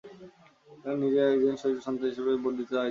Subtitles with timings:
[0.85, 2.75] আমি নিজেও একজন শহীদের সন্তান হিসেবে তাঁর জন্য ভোট চাইতে এসেছি।